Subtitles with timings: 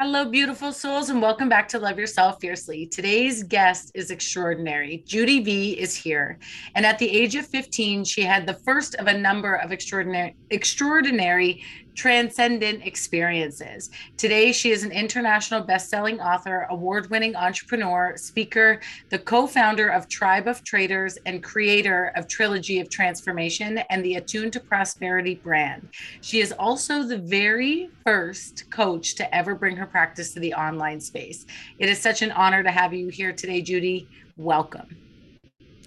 [0.00, 2.86] Hello, beautiful souls, and welcome back to Love Yourself Fiercely.
[2.86, 5.02] Today's guest is extraordinary.
[5.04, 6.38] Judy V is here.
[6.76, 10.36] And at the age of 15, she had the first of a number of extraordinary,
[10.50, 11.64] extraordinary
[11.98, 13.90] transcendent experiences.
[14.16, 18.80] Today, she is an international best-selling author, award-winning entrepreneur, speaker,
[19.10, 24.52] the co-founder of Tribe of Traders, and creator of Trilogy of Transformation and the Attuned
[24.52, 25.88] to Prosperity brand.
[26.20, 31.00] She is also the very first coach to ever bring her practice to the online
[31.00, 31.46] space.
[31.80, 34.08] It is such an honor to have you here today, Judy.
[34.36, 34.96] Welcome.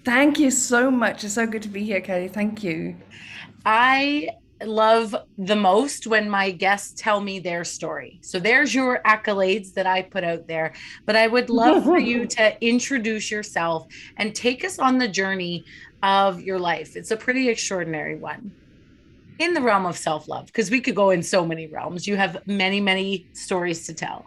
[0.04, 1.24] Thank you so much.
[1.24, 2.28] It's so good to be here, Kelly.
[2.28, 2.96] Thank you.
[3.64, 4.28] I
[4.66, 8.18] love the most when my guests tell me their story.
[8.22, 10.74] So there's your accolades that I put out there.
[11.06, 13.86] But I would love for you to introduce yourself
[14.16, 15.64] and take us on the journey
[16.02, 16.96] of your life.
[16.96, 18.52] It's a pretty extraordinary one
[19.38, 22.06] in the realm of self love, because we could go in so many realms.
[22.06, 24.26] You have many, many stories to tell.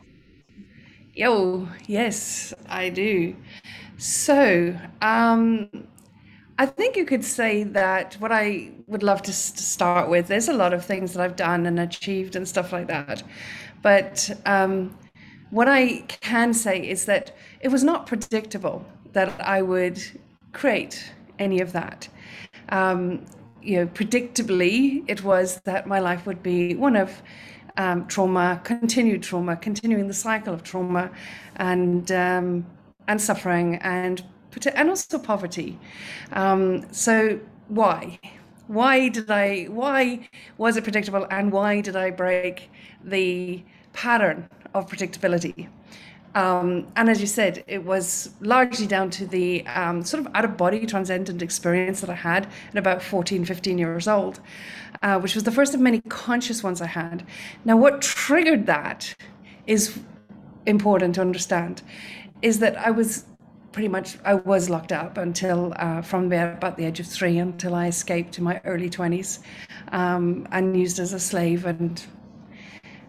[1.13, 3.35] Yo, yes, I do.
[3.97, 5.69] So, um,
[6.57, 10.53] I think you could say that what I would love to, start with, there's a
[10.53, 13.23] lot of things that I've done and achieved and stuff like that.
[13.81, 14.97] But um,
[15.49, 20.01] what I can say is that it was not predictable that I would
[20.53, 22.07] create any of that.
[22.69, 23.25] Um,
[23.61, 27.21] you know, predictably, it was that my life would be one of
[27.77, 31.11] um, trauma, continued trauma, continuing the cycle of trauma,
[31.57, 32.65] and um,
[33.07, 34.23] and suffering, and
[34.73, 35.79] and also poverty.
[36.31, 38.19] Um, so why?
[38.67, 39.65] Why did I?
[39.65, 42.69] Why was it predictable, and why did I break
[43.03, 45.67] the pattern of predictability?
[46.35, 50.43] Um, and as you said, it was largely down to the um, sort of out
[50.43, 54.41] of body transcendent experience that I had at about 14, 15 years old,
[55.01, 57.25] uh, which was the first of many conscious ones I had.
[57.63, 59.15] Now, what triggered that
[59.65, 59.97] is
[60.65, 61.81] important to understand
[62.41, 63.25] is that I was
[63.75, 67.75] pretty much I was locked up until uh, from about the age of three until
[67.75, 69.39] I escaped to my early 20s
[69.91, 72.01] um, and used as a slave and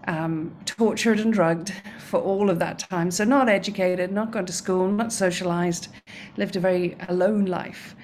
[0.08, 3.12] um, tortured and drugged for all of that time.
[3.12, 5.86] So, not educated, not gone to school, not socialized,
[6.36, 7.94] lived a very alone life.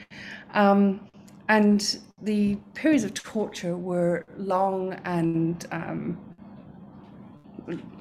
[0.55, 1.01] Um,
[1.49, 6.17] and the periods of torture were long and um,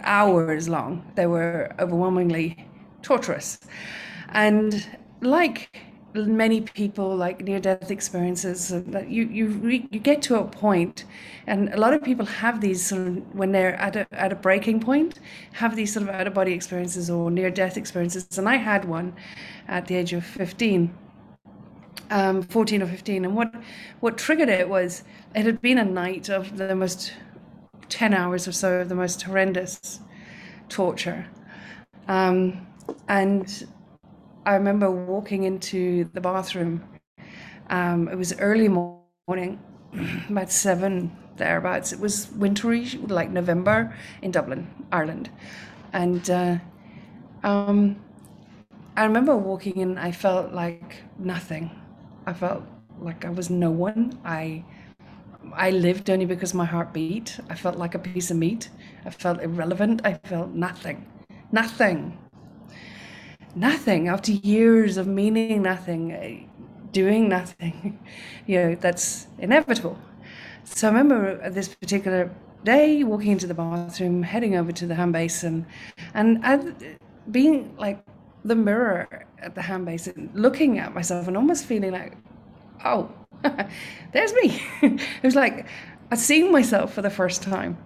[0.03, 1.11] hours long.
[1.15, 2.67] They were overwhelmingly
[3.01, 3.57] torturous.
[4.31, 4.85] And
[5.21, 5.77] like
[6.13, 9.47] many people like near death experiences that you you
[9.91, 11.05] you get to a point
[11.47, 14.35] and a lot of people have these sort of when they're at a, at a
[14.35, 15.19] breaking point
[15.53, 18.37] have these sort of out of body experiences or near death experiences.
[18.37, 19.13] And i had one
[19.69, 20.93] at the age of 15
[22.09, 23.55] um, 14 or 15 and what
[24.01, 25.03] what triggered it was
[25.33, 27.13] it had been a night of the most
[27.91, 29.99] 10 hours or so of the most horrendous
[30.69, 31.27] torture.
[32.07, 32.65] Um,
[33.07, 33.67] and
[34.45, 36.83] I remember walking into the bathroom.
[37.69, 39.59] Um, it was early morning,
[40.29, 41.93] about seven thereabouts.
[41.93, 45.29] It was wintry, like November in Dublin, Ireland,
[45.93, 46.57] and uh,
[47.43, 47.97] um,
[48.97, 49.97] I remember walking in.
[49.97, 51.71] I felt like nothing.
[52.25, 52.63] I felt
[52.99, 54.19] like I was no one.
[54.25, 54.65] I
[55.53, 57.39] I lived only because my heart beat.
[57.49, 58.69] I felt like a piece of meat.
[59.05, 60.01] I felt irrelevant.
[60.03, 61.05] I felt nothing,
[61.51, 62.17] nothing
[63.55, 66.43] nothing after years of meaning nothing, eh,
[66.91, 67.99] doing nothing.
[68.47, 69.97] you know, that's inevitable.
[70.63, 72.31] So I remember this particular
[72.63, 75.65] day walking into the bathroom, heading over to the hand basin,
[76.13, 76.97] and, and
[77.31, 78.03] being like
[78.45, 82.17] the mirror at the hand basin, looking at myself and almost feeling like,
[82.85, 83.09] oh,
[84.13, 84.61] there's me.
[84.81, 85.67] it was like
[86.11, 87.77] I'd seen myself for the first time.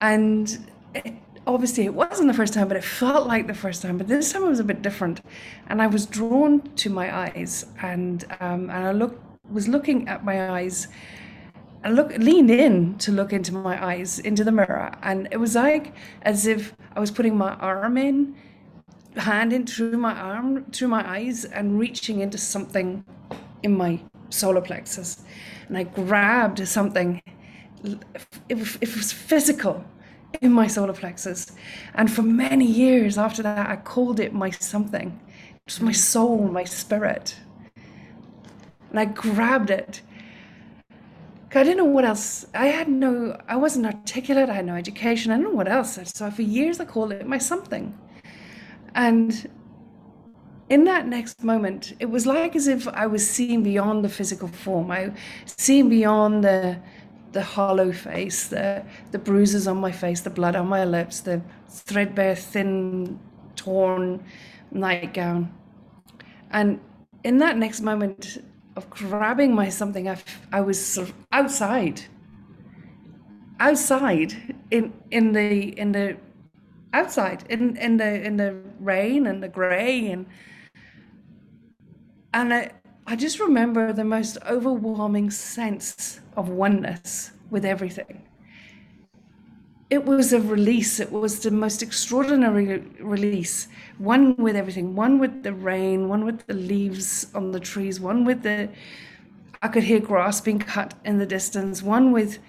[0.00, 1.14] And it,
[1.46, 3.98] obviously it wasn't the first time, but it felt like the first time.
[3.98, 5.20] But this time it was a bit different,
[5.68, 9.20] and I was drawn to my eyes, and um, and I look
[9.50, 10.88] was looking at my eyes.
[11.84, 15.54] I look leaned in to look into my eyes into the mirror, and it was
[15.54, 18.34] like as if I was putting my arm in,
[19.16, 23.04] hand in through my arm through my eyes, and reaching into something
[23.62, 24.00] in my
[24.30, 25.22] solar plexus,
[25.68, 27.22] and I grabbed something.
[28.48, 29.84] It, it was physical
[30.40, 31.52] in my solar plexus.
[31.94, 35.18] And for many years after that, I called it my something.
[35.54, 35.96] It was my mm.
[35.96, 37.36] soul, my spirit.
[38.90, 40.02] And I grabbed it.
[41.54, 42.44] I didn't know what else.
[42.54, 44.50] I had no, I wasn't articulate.
[44.50, 45.32] I had no education.
[45.32, 45.98] I didn't know what else.
[46.12, 47.96] So for years, I called it my something.
[48.94, 49.48] And
[50.68, 54.48] in that next moment, it was like as if I was seeing beyond the physical
[54.48, 54.90] form.
[54.90, 55.12] I
[55.46, 56.78] seeing beyond the
[57.36, 61.42] the hollow face, the the bruises on my face, the blood on my lips, the
[61.68, 63.20] threadbare, thin,
[63.56, 64.24] torn
[64.70, 65.52] nightgown.
[66.50, 66.80] And
[67.24, 68.38] in that next moment
[68.74, 70.16] of grabbing my something, I,
[70.50, 70.98] I was
[71.30, 72.00] outside,
[73.60, 74.30] outside
[74.70, 76.16] in in the in the
[76.94, 78.50] outside in in the in the
[78.80, 80.24] rain and the grey and
[82.32, 82.70] and I,
[83.08, 88.26] I just remember the most overwhelming sense of oneness with everything.
[89.88, 90.98] It was a release.
[90.98, 93.68] It was the most extraordinary release.
[93.98, 98.24] One with everything, one with the rain, one with the leaves on the trees, one
[98.24, 98.68] with the,
[99.62, 102.40] I could hear grass being cut in the distance, one with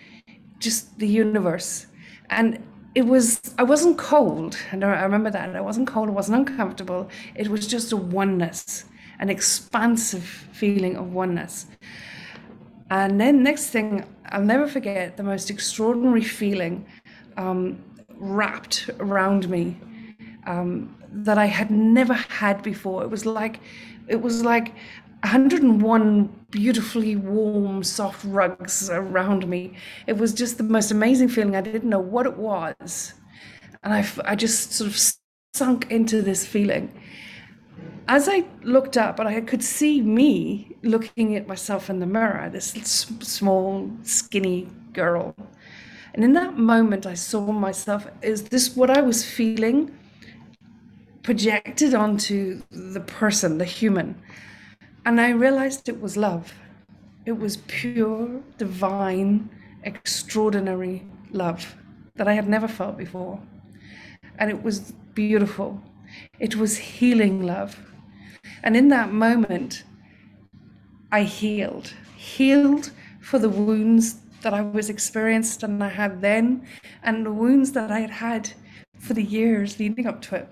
[0.57, 1.85] just the universe.
[2.31, 2.65] And
[2.95, 4.57] it was, I wasn't cold.
[4.71, 5.55] And I remember that.
[5.55, 7.09] I wasn't cold, I wasn't uncomfortable.
[7.35, 8.85] It was just a oneness
[9.19, 11.67] an expansive feeling of oneness.
[12.89, 16.85] And then, next thing, I'll never forget the most extraordinary feeling
[17.35, 17.83] um,
[18.15, 19.77] wrapped around me
[20.45, 23.03] um, that I had never had before.
[23.03, 23.59] It was like,
[24.07, 24.69] it was like
[25.23, 29.73] 101 beautifully warm, soft rugs around me.
[30.05, 31.55] It was just the most amazing feeling.
[31.55, 33.13] I didn't know what it was.
[33.83, 34.97] And I, I just sort of
[35.53, 36.91] sunk into this feeling
[38.07, 42.49] as I looked up and I could see me looking at myself in the mirror,
[42.49, 42.71] this
[43.21, 45.35] small, skinny girl.
[46.13, 49.91] And in that moment, I saw myself, is this what I was feeling
[51.21, 54.19] projected onto the person, the human?
[55.05, 56.53] And I realized it was love.
[57.25, 59.49] It was pure, divine,
[59.83, 61.75] extraordinary love
[62.15, 63.39] that I had never felt before.
[64.39, 65.81] And it was beautiful.
[66.39, 67.86] It was healing love.
[68.67, 69.85] And in that moment,
[71.09, 72.91] I healed, healed
[73.21, 76.67] for the wounds that I was experienced and I had then,
[77.01, 78.51] and the wounds that I had had
[78.99, 80.49] for the years leading up to it.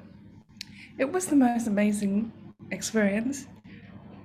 [0.97, 2.31] It was the most amazing
[2.71, 3.47] experience.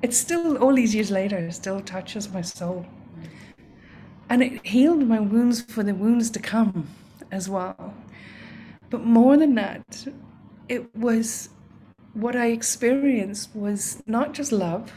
[0.03, 2.87] It still, all these years later, still touches my soul.
[4.29, 6.87] And it healed my wounds for the wounds to come
[7.33, 7.93] as well.
[8.89, 10.07] But more than that,
[10.69, 11.49] it was
[12.15, 14.93] what I experienced was not just love,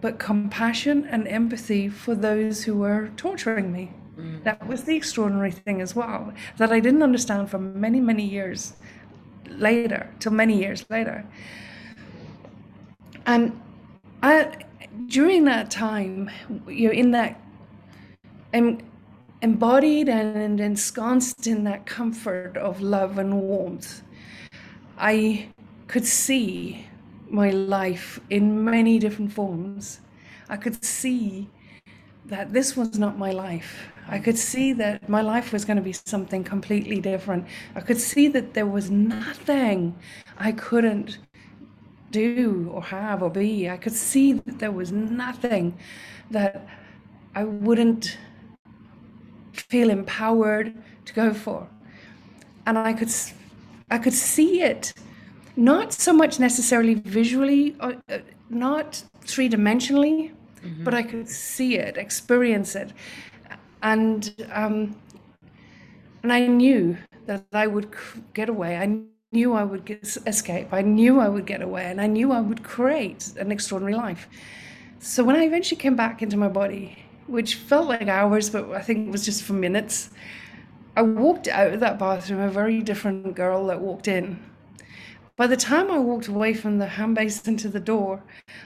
[0.00, 3.92] but compassion and empathy for those who were torturing me.
[4.18, 4.44] Mm.
[4.44, 8.74] That was the extraordinary thing as well, that I didn't understand for many, many years
[9.48, 11.24] later, till many years later.
[13.26, 13.60] And
[14.22, 14.64] I,
[15.06, 16.30] during that time,
[16.66, 17.40] you're in that,
[18.52, 18.78] em,
[19.40, 24.02] embodied and ensconced in that comfort of love and warmth.
[24.98, 25.48] I
[25.86, 26.86] could see
[27.28, 30.00] my life in many different forms.
[30.48, 31.48] I could see
[32.26, 33.88] that this was not my life.
[34.08, 37.46] I could see that my life was going to be something completely different.
[37.74, 39.96] I could see that there was nothing
[40.38, 41.18] I couldn't
[42.10, 43.68] do or have or be.
[43.68, 45.76] I could see that there was nothing
[46.30, 46.66] that
[47.34, 48.18] I wouldn't
[49.52, 50.74] feel empowered
[51.06, 51.68] to go for.
[52.66, 53.10] And I could
[53.90, 54.94] I could see it
[55.56, 58.18] not so much necessarily visually, uh, uh,
[58.50, 60.84] not three dimensionally, mm-hmm.
[60.84, 62.92] but I could see it, experience it,
[63.82, 64.96] and um,
[66.22, 66.96] and I knew
[67.26, 67.94] that I would
[68.32, 68.76] get away.
[68.76, 69.00] I
[69.32, 70.72] knew I would get, escape.
[70.72, 74.28] I knew I would get away, and I knew I would create an extraordinary life.
[74.98, 78.80] So when I eventually came back into my body, which felt like hours, but I
[78.80, 80.10] think it was just for minutes.
[80.96, 84.38] I walked out of that bathroom a very different girl that walked in
[85.36, 88.22] by the time I walked away from the hand basin to the door,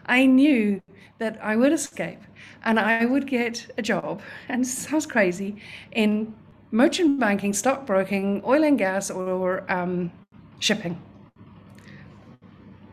[0.06, 0.82] I knew
[1.18, 2.20] that I would escape
[2.64, 4.20] and I would get a job.
[4.48, 5.56] And it sounds crazy
[5.92, 6.34] in
[6.70, 10.12] merchant banking, stockbroking, oil and gas, or um,
[10.58, 11.00] shipping.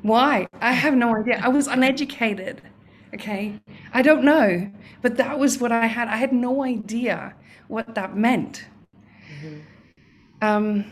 [0.02, 0.48] Why?
[0.62, 1.42] I have no idea.
[1.44, 2.62] I was uneducated.
[3.14, 3.60] Okay.
[3.94, 4.72] I don't know.
[5.02, 6.08] But that was what I had.
[6.08, 7.34] I had no idea
[7.68, 8.66] what that meant.
[9.34, 9.60] Mm-hmm.
[10.42, 10.86] Um,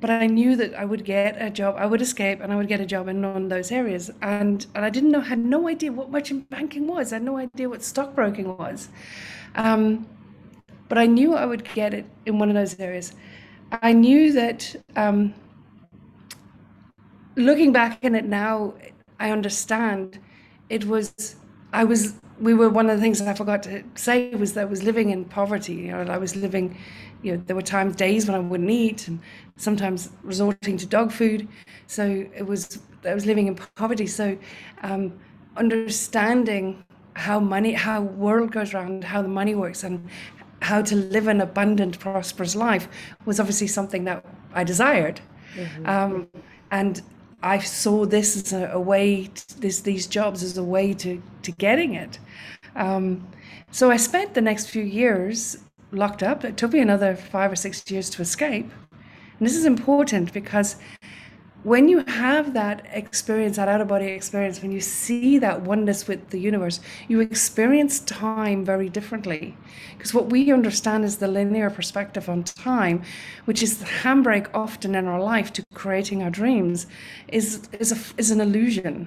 [0.00, 2.68] but I knew that I would get a job, I would escape, and I would
[2.68, 4.10] get a job in one of those areas.
[4.22, 7.12] And and I didn't know, had no idea what merchant banking was.
[7.12, 8.88] I had no idea what stockbroking was.
[9.54, 10.06] Um,
[10.88, 13.12] but I knew I would get it in one of those areas.
[13.70, 14.76] I knew that.
[14.96, 15.34] Um,
[17.38, 18.74] looking back in it now,
[19.18, 20.18] I understand.
[20.68, 21.36] It was
[21.72, 24.62] I was we were one of the things that I forgot to say was that
[24.62, 25.74] I was living in poverty.
[25.74, 26.76] You know, I was living
[27.22, 29.20] you know, there were times, days when I wouldn't eat, and
[29.56, 31.48] sometimes resorting to dog food.
[31.86, 34.06] So it was, I was living in poverty.
[34.06, 34.38] So
[34.82, 35.18] um,
[35.56, 40.08] understanding how money, how world goes around, how the money works, and
[40.62, 42.88] how to live an abundant, prosperous life
[43.24, 45.20] was obviously something that I desired.
[45.54, 45.86] Mm-hmm.
[45.86, 46.28] Um,
[46.70, 47.02] and
[47.42, 51.22] I saw this as a, a way, to, this, these jobs as a way to,
[51.42, 52.18] to getting it.
[52.74, 53.26] Um,
[53.70, 55.58] so I spent the next few years
[55.92, 56.44] locked up.
[56.44, 58.70] It took me another five or six years to escape.
[59.38, 60.76] And this is important because
[61.68, 66.08] when you have that experience, that out of body experience, when you see that oneness
[66.08, 69.54] with the universe, you experience time very differently.
[69.96, 73.02] Because what we understand is the linear perspective on time,
[73.44, 76.86] which is the handbrake often in our life to creating our dreams,
[77.28, 79.06] is, is, a, is an illusion.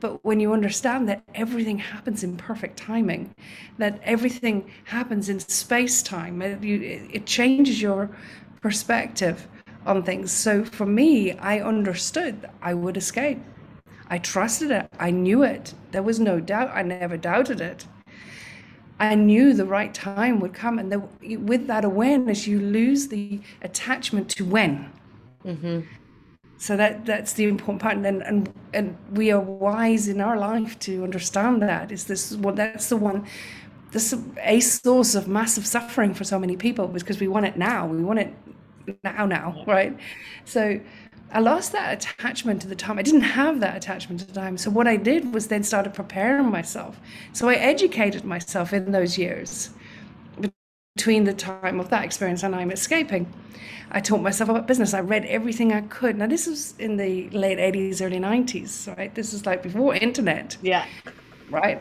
[0.00, 3.32] But when you understand that everything happens in perfect timing,
[3.78, 8.10] that everything happens in space time, it, it changes your
[8.60, 9.46] perspective
[9.86, 10.30] on things.
[10.30, 13.40] So for me, I understood I would escape.
[14.08, 14.88] I trusted it.
[14.98, 15.74] I knew it.
[15.90, 16.70] There was no doubt.
[16.74, 17.86] I never doubted it.
[19.00, 20.78] I knew the right time would come.
[20.78, 24.92] And the, with that awareness, you lose the attachment to when.
[25.44, 25.80] Mm-hmm.
[26.58, 27.96] So that that's the important part.
[27.96, 31.90] And, and and we are wise in our life to understand that.
[31.90, 33.26] Is this what that's the one
[33.92, 37.56] this is a source of massive suffering for so many people because we want it
[37.56, 37.86] now.
[37.86, 38.34] We want it
[39.04, 39.96] now now right?
[40.44, 40.80] So
[41.32, 42.98] i lost that attachment to the time.
[42.98, 44.58] I didn't have that attachment to the time.
[44.58, 47.00] So what i did was then started preparing myself.
[47.32, 49.70] So i educated myself in those years
[50.96, 53.32] between the time of that experience and i'm escaping.
[53.94, 54.94] I taught myself about business.
[54.94, 56.16] I read everything i could.
[56.16, 59.14] Now this was in the late 80s early 90s right?
[59.14, 60.86] This is like before internet yeah.
[61.50, 61.80] right?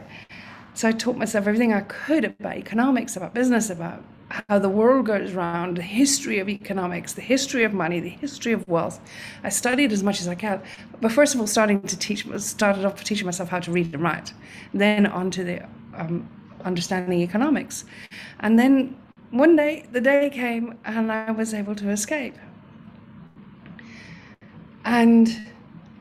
[0.73, 4.03] So i taught myself everything i could about economics about business about
[4.49, 8.53] how the world goes round, the history of economics, the history of money, the history
[8.53, 8.99] of wealth.
[9.43, 10.61] I studied as much as I can.
[10.99, 14.03] But first of all, starting to teach, started off teaching myself how to read and
[14.03, 14.33] write,
[14.73, 15.63] then onto the
[15.95, 16.29] um,
[16.63, 17.85] understanding economics.
[18.39, 18.95] And then
[19.31, 22.35] one day, the day came and I was able to escape.
[24.83, 25.29] And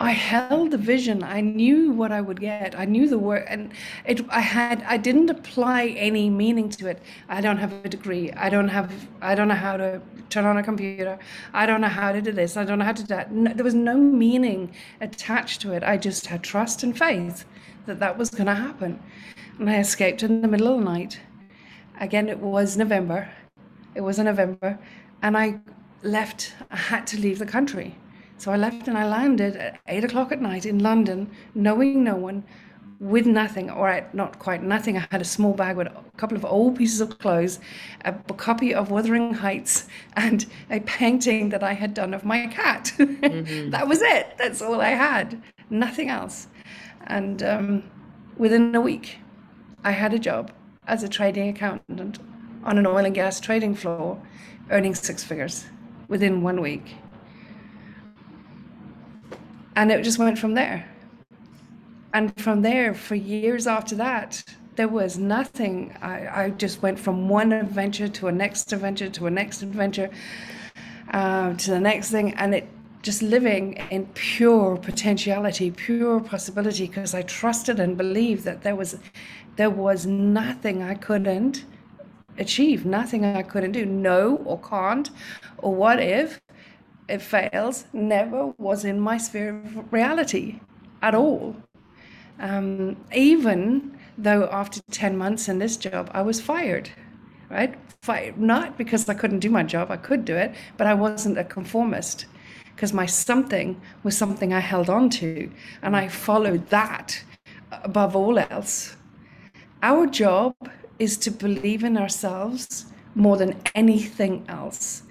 [0.00, 1.22] I held the vision.
[1.22, 2.74] I knew what I would get.
[2.78, 3.70] I knew the work, and
[4.06, 4.24] it.
[4.30, 4.82] I had.
[4.88, 7.02] I didn't apply any meaning to it.
[7.28, 8.32] I don't have a degree.
[8.32, 8.90] I don't have.
[9.20, 11.18] I don't know how to turn on a computer.
[11.52, 12.56] I don't know how to do this.
[12.56, 13.30] I don't know how to do that.
[13.30, 15.82] No, there was no meaning attached to it.
[15.82, 17.44] I just had trust and faith
[17.84, 18.98] that that was going to happen,
[19.58, 21.20] and I escaped in the middle of the night.
[22.00, 23.30] Again, it was November.
[23.94, 24.78] It was in November,
[25.20, 25.60] and I
[26.02, 26.54] left.
[26.70, 27.96] I had to leave the country
[28.40, 32.16] so I left and I landed at eight o'clock at night in London, knowing no
[32.16, 32.42] one,
[32.98, 34.96] with nothing, or not quite nothing.
[34.96, 37.60] I had a small bag with a couple of old pieces of clothes,
[38.02, 42.46] a, a copy of Wuthering Heights, and a painting that I had done of my
[42.46, 42.92] cat.
[43.20, 43.70] Mm-hmm.
[43.70, 44.34] that was it.
[44.38, 45.42] That's all I had.
[45.68, 46.48] Nothing else.
[47.06, 47.90] And um,
[48.38, 49.18] within a week,
[49.84, 50.50] I had a job
[50.86, 52.18] as a trading accountant
[52.64, 54.20] on an oil and gas trading floor,
[54.70, 55.66] earning six figures
[56.08, 56.96] within one week
[59.80, 60.86] and it just went from there.
[62.12, 64.44] And from there, for years after that,
[64.76, 65.96] there was nothing.
[66.02, 70.10] I, I just went from one adventure to a next adventure to a next adventure
[71.12, 72.68] uh, to the next thing, and it
[73.00, 78.98] just living in pure potentiality, pure possibility, because I trusted and believed that there was
[79.56, 81.64] there was nothing I couldn't
[82.36, 85.08] achieve, nothing I couldn't do, no or can't,
[85.56, 86.38] or what if
[87.10, 90.60] it fails never was in my sphere of reality
[91.02, 91.56] at all.
[92.38, 96.90] Um, even though after 10 months in this job, I was fired,
[97.50, 97.74] right?
[98.02, 101.38] Fired, not because I couldn't do my job, I could do it, but I wasn't
[101.38, 102.26] a conformist
[102.74, 105.50] because my something was something I held on to
[105.82, 107.22] and I followed that
[107.72, 108.96] above all else.
[109.82, 110.54] Our job
[110.98, 115.02] is to believe in ourselves more than anything else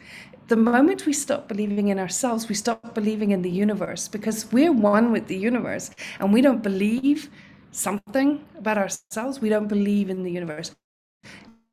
[0.49, 4.71] the moment we stop believing in ourselves, we stop believing in the universe because we're
[4.71, 7.29] one with the universe and we don't believe
[7.71, 10.75] something about ourselves, we don't believe in the universe.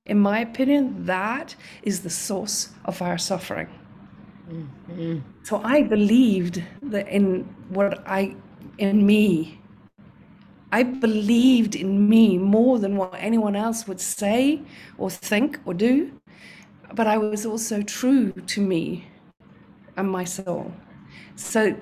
[0.04, 3.68] In my opinion, that is the source of our suffering.
[4.48, 5.18] Mm-hmm.
[5.42, 8.36] So I believed that in what I,
[8.78, 9.60] in me,
[10.70, 14.60] I believed in me more than what anyone else would say
[14.98, 16.12] or think or do
[16.96, 19.06] but I was also true to me
[19.96, 20.72] and my soul.
[21.36, 21.76] So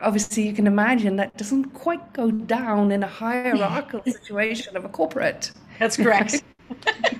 [0.00, 4.88] obviously you can imagine that doesn't quite go down in a hierarchical situation of a
[4.88, 5.50] corporate.
[5.78, 6.42] That's correct.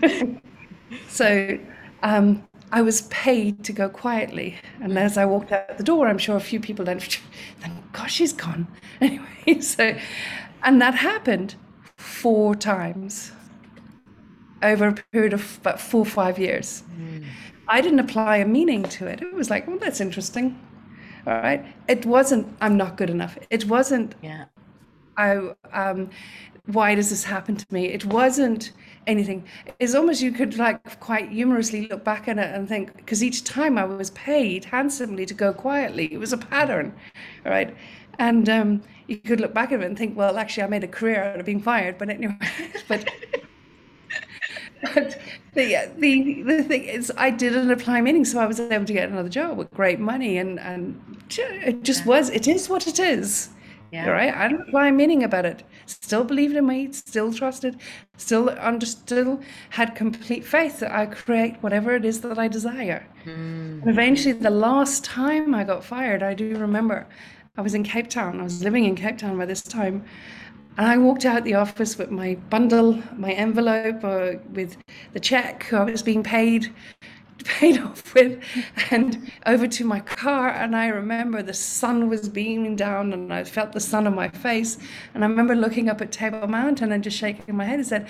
[1.09, 1.59] so
[2.05, 4.57] um, I was paid to go quietly.
[4.81, 7.01] And as I walked out the door, I'm sure a few people then,
[7.61, 8.69] thank gosh, she's gone.
[9.01, 9.97] Anyway, so,
[10.63, 11.57] and that happened
[11.97, 13.33] four times.
[14.63, 16.83] Over a period of about four or five years.
[16.99, 17.25] Mm.
[17.69, 19.23] I didn't apply a meaning to it.
[19.23, 20.59] It was like, well, that's interesting.
[21.27, 21.65] All right.
[21.89, 23.39] It wasn't, I'm not good enough.
[23.51, 24.47] It wasn't, yeah.
[25.17, 26.11] I, um,
[26.67, 27.87] why does this happen to me?
[27.87, 28.73] It wasn't
[29.07, 29.45] anything.
[29.79, 33.45] It's almost you could like quite humorously look back at it and think, because each
[33.45, 36.95] time I was paid handsomely to go quietly, it was a pattern.
[37.45, 37.75] All right.
[38.19, 40.89] And um, you could look back at it and think, well, actually, I made a
[40.89, 41.99] career out of being fired.
[41.99, 42.37] But anyway,
[42.89, 43.09] but
[44.95, 45.19] but
[45.55, 49.09] the, the the thing is, I didn't apply meaning, so I was able to get
[49.09, 51.01] another job with great money, and and
[51.39, 52.31] it just was.
[52.31, 53.51] It is what it is.
[53.93, 54.09] Yeah.
[54.09, 54.33] Right.
[54.33, 55.65] I didn't apply meaning about it.
[55.87, 56.93] Still believed in me.
[56.93, 57.81] Still trusted.
[58.17, 59.41] Still understood.
[59.71, 63.05] Had complete faith that I create whatever it is that I desire.
[63.25, 63.83] Mm.
[63.83, 67.09] And eventually, the last time I got fired, I do remember.
[67.57, 68.39] I was in Cape Town.
[68.39, 70.05] I was living in Cape Town by this time,
[70.81, 74.79] and I walked out the office with my bundle, my envelope, uh, with
[75.13, 76.73] the check I was being paid,
[77.45, 78.43] paid off with,
[78.91, 80.49] and over to my car.
[80.49, 84.31] And I remember the sun was beaming down, and I felt the sun on my
[84.31, 84.79] face.
[85.13, 88.09] And I remember looking up at Table Mountain and just shaking my head and said,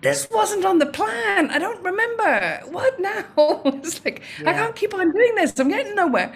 [0.00, 1.52] this wasn't on the plan.
[1.52, 2.62] I don't remember.
[2.72, 3.26] What now?
[3.64, 4.50] it's like, yeah.
[4.50, 5.56] I can't keep on doing this.
[5.60, 6.34] I'm getting nowhere.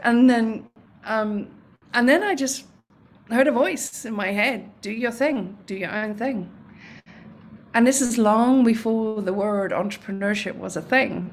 [0.00, 0.68] And then,
[1.04, 1.46] um,
[1.94, 2.64] and then I just
[3.30, 6.50] heard a voice in my head do your thing, do your own thing.
[7.74, 11.32] And this is long before the word entrepreneurship was a thing.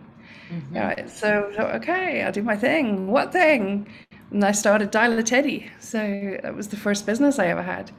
[0.52, 0.76] Mm-hmm.
[0.76, 3.08] Right, so, so, okay, I'll do my thing.
[3.08, 3.88] What thing?
[4.32, 5.70] And I started Dial a Teddy.
[5.80, 7.92] So that was the first business I ever had.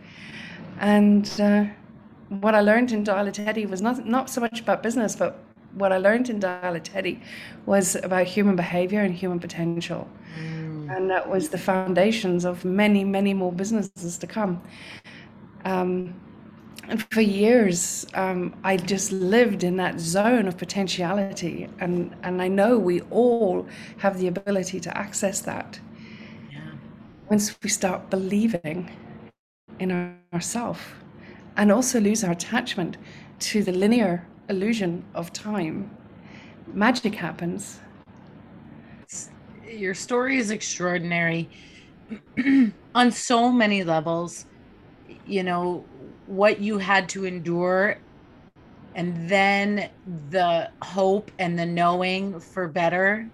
[0.78, 1.64] And uh,
[2.28, 5.42] what I learned in Dial a Teddy was not, not so much about business, but
[5.72, 7.20] what I learned in Dial a Teddy
[7.66, 10.06] was about human behavior and human potential.
[10.38, 14.62] Mm and that was the foundations of many, many more businesses to come.
[15.64, 16.14] Um,
[16.88, 22.48] and for years, um, I just lived in that zone of potentiality, and and I
[22.48, 23.66] know we all
[23.98, 25.80] have the ability to access that.
[26.52, 26.60] Yeah.
[27.30, 28.90] Once we start believing
[29.78, 30.80] in our, ourselves,
[31.56, 32.98] and also lose our attachment
[33.38, 35.90] to the linear illusion of time,
[36.66, 37.80] magic happens
[39.68, 41.48] your story is extraordinary
[42.94, 44.46] on so many levels.
[45.26, 45.84] You know,
[46.26, 47.98] what you had to endure
[48.94, 49.90] and then
[50.30, 53.28] the hope and the knowing for better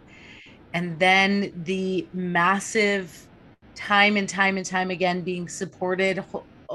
[0.72, 3.26] and then the massive
[3.74, 6.24] time and time and time again being supported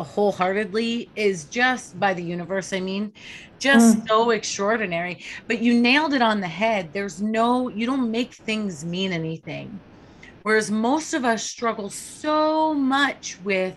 [0.04, 3.12] wholeheartedly is just by the universe i mean
[3.60, 4.08] just mm.
[4.08, 5.24] so extraordinary.
[5.48, 6.90] But you nailed it on the head.
[6.94, 9.80] There's no you don't make things mean anything.
[10.44, 13.76] Whereas most of us struggle so much with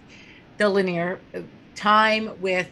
[0.58, 1.40] the linear uh,
[1.74, 2.68] time with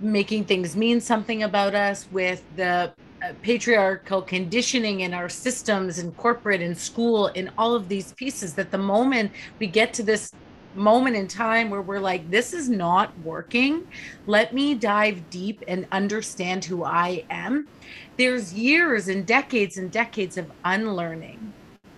[0.00, 6.12] making things mean something about us with the uh, patriarchal conditioning in our systems in
[6.12, 10.32] corporate and school in all of these pieces that the moment we get to this
[10.74, 13.86] moment in time where we're like, this is not working.
[14.26, 17.68] Let me dive deep and understand who I am.
[18.16, 21.52] There's years and decades and decades of unlearning.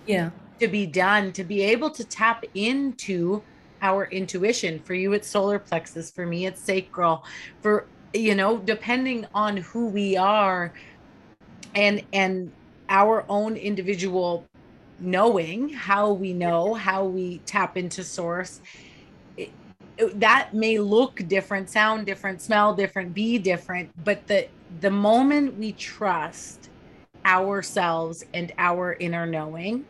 [0.07, 0.31] Yeah.
[0.61, 3.43] To be done, to be able to tap into
[3.81, 4.79] our intuition.
[4.81, 6.11] For you, it's solar plexus.
[6.11, 7.25] For me, it's sacral.
[7.61, 10.73] For, you know, depending on who we are
[11.75, 12.53] and, and,
[12.93, 14.47] our own individual
[15.03, 18.61] knowing how we know how we tap into source
[19.37, 19.51] it,
[19.99, 24.47] it, that may look different sound different smell different be different but the
[24.81, 26.71] the moment we trust
[27.25, 29.85] ourselves and our inner knowing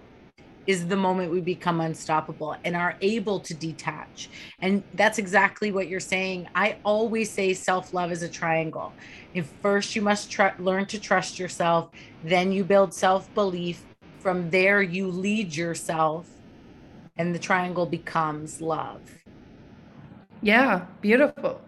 [0.66, 4.30] is the moment we become unstoppable and are able to detach.
[4.60, 6.48] And that's exactly what you're saying.
[6.54, 8.92] I always say self love is a triangle.
[9.34, 11.90] If first you must tr- learn to trust yourself,
[12.22, 13.82] then you build self belief,
[14.22, 16.28] from there, you lead yourself,
[17.18, 19.00] and the triangle becomes love.
[20.40, 21.60] Yeah, beautiful.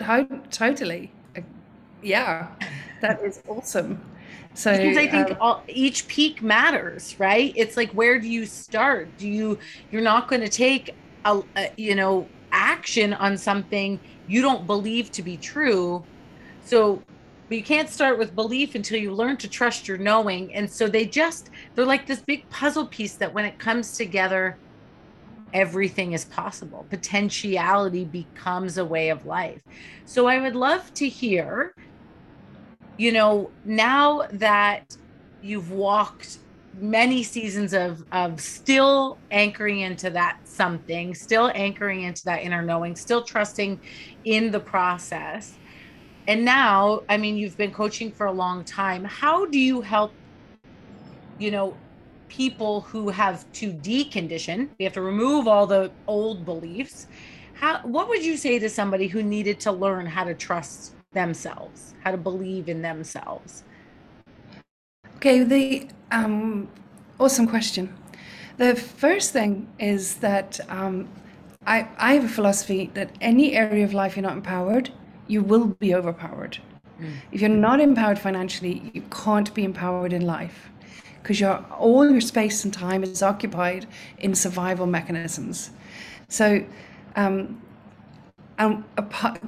[0.00, 1.10] How totally.
[2.02, 2.48] Yeah,
[3.00, 4.00] that is awesome.
[4.54, 7.54] So because I think um, all, each peak matters, right?
[7.56, 9.08] It's like where do you start?
[9.16, 9.58] Do you
[9.90, 10.94] you're not going to take
[11.24, 13.98] a, a you know action on something
[14.28, 16.04] you don't believe to be true.
[16.64, 17.02] So
[17.52, 20.54] but you can't start with belief until you learn to trust your knowing.
[20.54, 24.56] And so they just they're like this big puzzle piece that when it comes together
[25.52, 26.86] everything is possible.
[26.88, 29.60] Potentiality becomes a way of life.
[30.06, 31.74] So i would love to hear
[32.96, 34.96] you know now that
[35.42, 36.38] you've walked
[36.80, 42.96] many seasons of of still anchoring into that something still anchoring into that inner knowing
[42.96, 43.78] still trusting
[44.24, 45.58] in the process
[46.28, 49.04] and now, I mean, you've been coaching for a long time.
[49.04, 50.12] How do you help,
[51.38, 51.76] you know,
[52.28, 54.68] people who have to decondition?
[54.78, 57.08] We have to remove all the old beliefs.
[57.54, 61.94] How, what would you say to somebody who needed to learn how to trust themselves,
[62.04, 63.64] how to believe in themselves?
[65.16, 66.68] Okay, the um,
[67.18, 67.94] awesome question.
[68.58, 71.08] The first thing is that um,
[71.66, 74.90] I, I have a philosophy that any area of life you're not empowered,
[75.32, 76.58] you will be overpowered.
[77.00, 77.12] Mm.
[77.32, 80.70] If you're not empowered financially, you can't be empowered in life
[81.22, 83.86] because your all your space and time is occupied
[84.18, 85.70] in survival mechanisms.
[86.28, 86.64] So,
[87.16, 87.62] um,
[88.58, 88.84] and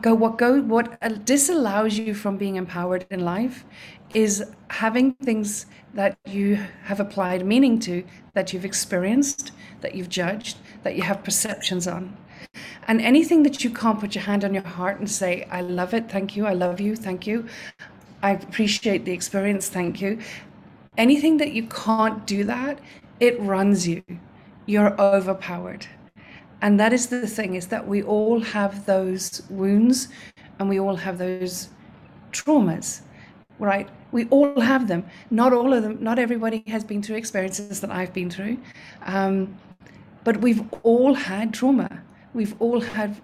[0.00, 0.86] go what go what
[1.24, 3.64] disallows you from being empowered in life
[4.14, 10.56] is having things that you have applied meaning to, that you've experienced, that you've judged,
[10.84, 12.16] that you have perceptions on.
[12.86, 15.94] And anything that you can't put your hand on your heart and say, I love
[15.94, 17.46] it, thank you, I love you, thank you,
[18.22, 20.18] I appreciate the experience, thank you.
[20.96, 22.78] Anything that you can't do that,
[23.20, 24.02] it runs you.
[24.66, 25.86] You're overpowered.
[26.62, 30.08] And that is the thing is that we all have those wounds
[30.58, 31.68] and we all have those
[32.32, 33.00] traumas,
[33.58, 33.88] right?
[34.12, 35.04] We all have them.
[35.30, 38.58] Not all of them, not everybody has been through experiences that I've been through.
[39.04, 39.56] Um,
[40.22, 42.02] but we've all had trauma.
[42.34, 43.20] We've all had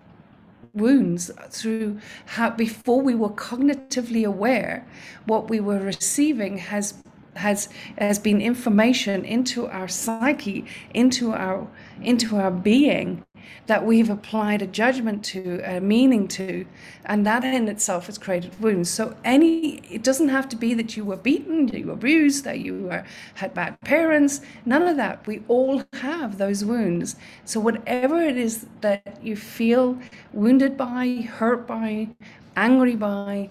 [0.73, 4.87] wounds through how before we were cognitively aware
[5.27, 7.03] what we were receiving has
[7.35, 7.69] has
[7.99, 11.67] has been information into our psyche into our
[12.03, 13.25] into our being
[13.67, 16.67] that we've applied a judgment to, a meaning to,
[17.05, 18.91] and that in itself has created wounds.
[18.91, 22.61] So any, it doesn't have to be that you were beaten, you were abused, that
[22.61, 24.41] you were, had bad parents.
[24.65, 25.27] None of that.
[25.27, 27.17] We all have those wounds.
[27.45, 29.99] So whatever it is that you feel
[30.33, 32.09] wounded by, hurt by,
[32.57, 33.51] angry by,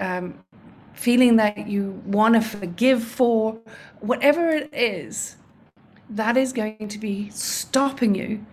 [0.00, 0.38] um,
[0.94, 3.58] feeling that you want to forgive for,
[4.00, 5.36] whatever it is,
[6.10, 8.44] that is going to be stopping you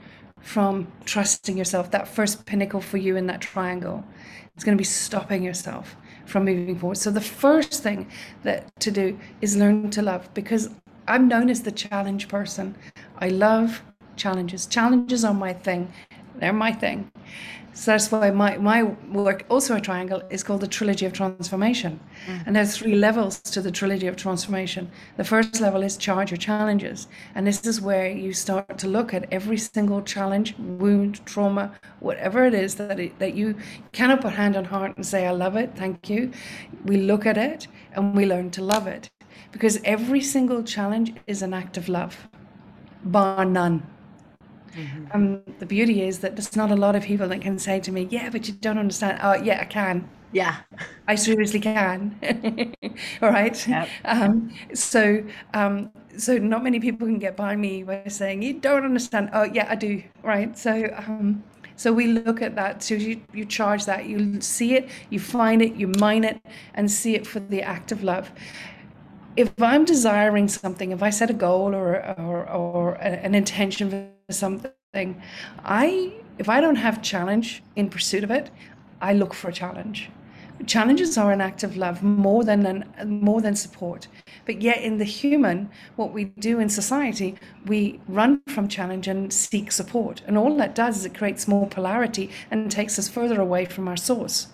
[0.42, 1.92] from trusting yourself.
[1.92, 4.04] That first pinnacle for you in that triangle
[4.56, 6.98] It's going to be stopping yourself from moving forward.
[6.98, 8.10] So the first thing
[8.44, 10.70] that to do is learn to love because
[11.08, 12.76] I'm known as the challenge person.
[13.18, 13.82] I love
[14.16, 14.66] challenges.
[14.68, 15.92] Challenges are my thing.
[16.36, 17.12] They're my thing.
[17.76, 22.00] So that's why my, my work, also a triangle, is called the Trilogy of Transformation.
[22.28, 22.44] Mm.
[22.46, 24.92] And there's three levels to the Trilogy of Transformation.
[25.18, 27.08] The first level is charge your challenges.
[27.34, 32.46] And this is where you start to look at every single challenge, wound, trauma, whatever
[32.46, 33.56] it is that, it, that you
[33.92, 36.32] cannot put hand on heart and say, I love it, thank you.
[36.86, 39.10] We look at it and we learn to love it.
[39.52, 42.28] Because every single challenge is an act of love,
[43.04, 43.88] bar none.
[44.76, 45.06] Mm-hmm.
[45.14, 47.92] Um, the beauty is that there's not a lot of people that can say to
[47.92, 50.10] me, "Yeah, but you don't understand." Oh, yeah, I can.
[50.32, 50.58] Yeah,
[51.08, 52.18] I seriously can.
[53.22, 53.68] All right.
[53.68, 53.90] Yep.
[54.06, 58.84] Um, so, um, so not many people can get by me by saying, "You don't
[58.84, 60.02] understand." Oh, yeah, I do.
[60.24, 60.58] Right.
[60.58, 61.44] So, um,
[61.76, 62.82] so we look at that.
[62.82, 64.06] So you you charge that.
[64.06, 64.90] You see it.
[65.12, 65.76] You find it.
[65.76, 66.42] You mine it,
[66.74, 68.32] and see it for the act of love
[69.36, 73.90] if I'm desiring something, if I set a goal or or, or an intention
[74.28, 75.22] for something,
[75.64, 78.50] I if I don't have challenge in pursuit of it,
[79.02, 80.10] I look for a challenge.
[80.68, 84.08] Challenges are an act of love more than an, more than support.
[84.46, 89.34] But yet, in the human, what we do in society, we run from challenge and
[89.34, 93.42] seek support, and all that does is it creates more polarity and takes us further
[93.42, 94.48] away from our source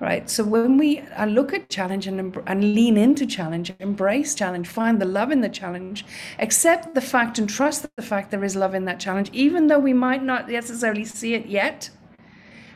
[0.00, 0.30] right?
[0.30, 5.00] So when we uh, look at challenge and, and lean into challenge, embrace challenge, find
[5.00, 6.04] the love in the challenge,
[6.38, 9.78] accept the fact and trust the fact there is love in that challenge, even though
[9.78, 11.90] we might not necessarily see it yet.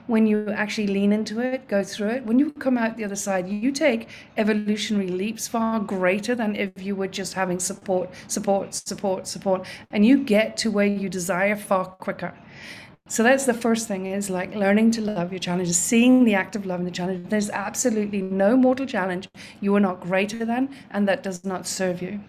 [0.09, 3.17] When you actually lean into it, go through it, when you come out the other
[3.17, 8.75] side, you take evolutionary leaps far greater than if you were just having support, support,
[8.75, 12.35] support, support, and you get to where you desire far quicker.
[13.13, 16.57] So that's the first thing is like learning to love your challenges, seeing the act
[16.57, 17.29] of love in the challenge.
[17.29, 19.29] There's absolutely no mortal challenge
[19.61, 22.21] you are not greater than, and that does not serve you.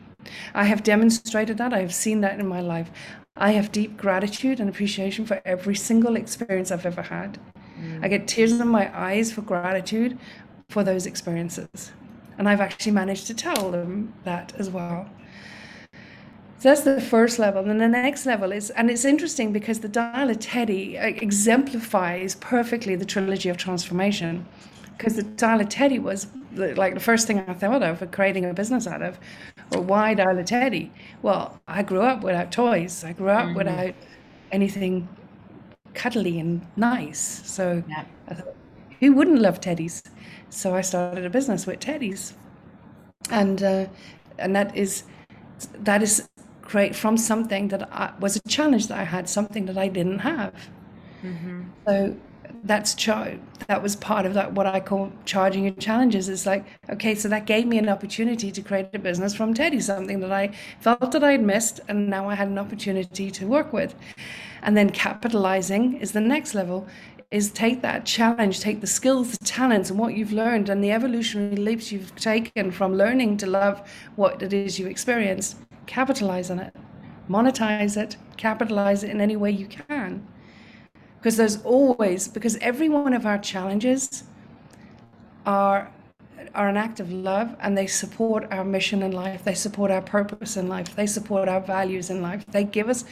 [0.53, 1.73] I have demonstrated that.
[1.73, 2.91] I have seen that in my life.
[3.37, 7.39] I have deep gratitude and appreciation for every single experience I've ever had.
[7.79, 8.03] Mm.
[8.03, 10.19] I get tears in my eyes for gratitude
[10.67, 11.93] for those experiences.
[12.37, 15.09] And I've actually managed to tell them that as well.
[16.63, 17.60] So that's the first level.
[17.60, 21.08] And then the next level is, and it's interesting because the Dial a Teddy uh,
[21.08, 24.45] exemplifies perfectly the trilogy of transformation.
[24.97, 28.06] Because the Dial a Teddy was the, like the first thing I thought of for
[28.06, 29.19] creating a business out of.
[29.71, 30.89] Well, why Dial a Teddy?
[31.21, 33.04] Well, I grew up without toys.
[33.04, 33.58] I grew up mm-hmm.
[33.58, 33.93] without
[34.54, 35.10] anything
[35.93, 37.41] cuddly and nice.
[37.43, 38.06] So yeah.
[38.30, 38.56] I thought,
[39.02, 40.02] who wouldn't love teddies?
[40.49, 42.32] So I started a business with teddies,
[43.30, 43.88] and uh,
[44.39, 45.04] and that is
[45.80, 46.30] that is
[46.73, 50.19] great from something that I, was a challenge that I had, something that I didn't
[50.33, 50.55] have.
[51.23, 51.62] Mm-hmm.
[51.86, 52.15] So
[52.63, 56.29] that's char- that was part of that what I call charging your challenges.
[56.29, 59.79] It's like okay, so that gave me an opportunity to create a business from Teddy,
[59.79, 60.45] something that I
[60.79, 63.93] felt that I had missed, and now I had an opportunity to work with.
[64.63, 66.88] And then capitalizing is the next level.
[67.29, 70.91] Is take that challenge, take the skills, the talents, and what you've learned, and the
[70.91, 73.75] evolutionary leaps you've taken from learning to love
[74.15, 75.57] what it is you experienced.
[75.85, 76.75] Capitalize on it,
[77.29, 80.25] monetize it, capitalize it in any way you can.
[81.17, 84.23] Because there's always because every one of our challenges
[85.45, 85.91] are
[86.53, 89.43] are an act of love and they support our mission in life.
[89.43, 90.95] They support our purpose in life.
[90.95, 92.45] They support our values in life.
[92.47, 93.06] They give us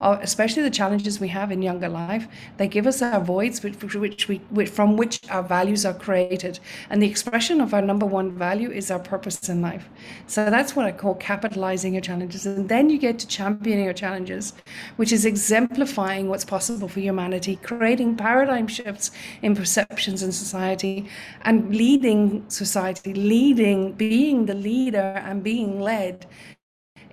[0.00, 3.94] uh, especially the challenges we have in younger life they give us our voids which,
[3.94, 6.60] which we which, from which our values are created.
[6.90, 9.88] And the expression of our number one value is our purpose in life.
[10.26, 12.46] So that's what i call capitalizing your challenges.
[12.46, 14.52] And then you get to championing your challenges
[14.96, 19.10] which is exemplifying what's possible for humanity creating paradigm shifts
[19.42, 21.08] in perceptions in society
[21.42, 26.26] and leading society society, leading, being the leader and being led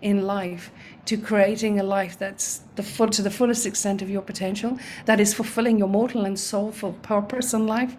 [0.01, 0.71] in life
[1.05, 5.19] to creating a life that's the full to the fullest extent of your potential that
[5.19, 7.95] is fulfilling your mortal and soulful purpose in life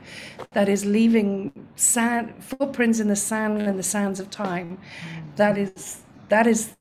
[0.52, 4.78] that is leaving sand footprints in the sand and the sands of time.
[5.36, 6.76] That is that is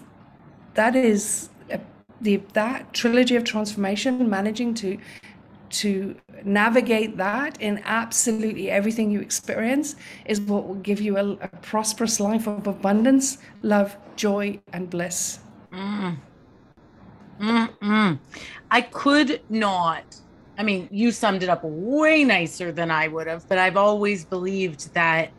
[0.76, 1.80] that is a,
[2.22, 4.98] the that trilogy of transformation managing to
[5.80, 11.48] to navigate that in absolutely everything you experience is what will give you a, a
[11.62, 15.40] prosperous life of abundance, love, joy, and bliss.
[15.72, 16.18] Mm.
[17.40, 18.20] Mm-mm.
[18.72, 20.04] I could not.
[20.58, 24.24] I mean, you summed it up way nicer than I would have, but I've always
[24.24, 25.32] believed that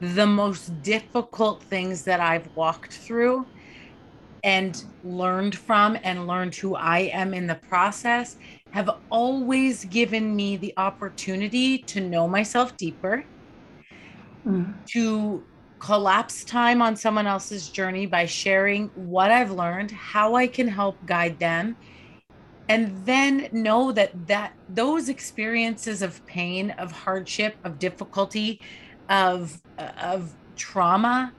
[0.00, 3.46] the most difficult things that I've walked through
[4.44, 8.36] and learned from and learned who I am in the process
[8.72, 13.24] have always given me the opportunity to know myself deeper,
[14.46, 14.74] mm.
[14.86, 15.44] to
[15.78, 20.96] collapse time on someone else's journey by sharing what I've learned, how I can help
[21.06, 21.76] guide them,
[22.68, 28.60] and then know that that those experiences of pain, of hardship, of difficulty,
[29.08, 31.32] of of trauma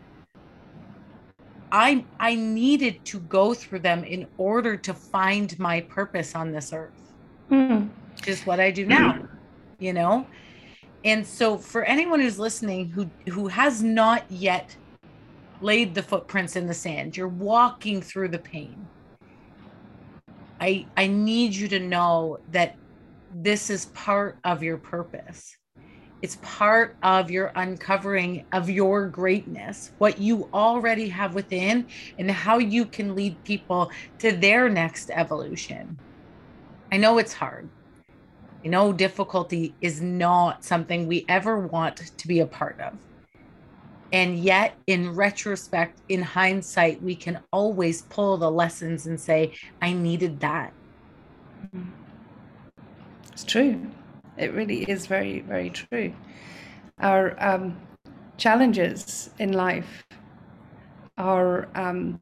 [1.73, 6.71] I I needed to go through them in order to find my purpose on this
[6.71, 7.02] earth
[7.53, 7.89] mm.
[8.27, 9.27] is what I do now,
[9.79, 10.25] you know?
[11.05, 14.75] And so for anyone who's listening who who has not yet
[15.61, 18.87] laid the footprints in the sand, you're walking through the pain.
[20.59, 22.75] I I need you to know that
[23.35, 25.57] this is part of your purpose.
[26.21, 31.85] It's part of your uncovering of your greatness, what you already have within,
[32.17, 35.99] and how you can lead people to their next evolution.
[36.93, 37.67] I know it's hard.
[38.63, 42.93] I know difficulty is not something we ever want to be a part of.
[44.11, 49.93] And yet, in retrospect, in hindsight, we can always pull the lessons and say, I
[49.93, 50.71] needed that.
[53.31, 53.89] It's true.
[54.37, 56.13] It really is very, very true.
[56.99, 57.75] Our um,
[58.37, 60.05] challenges in life
[61.17, 62.19] are, um,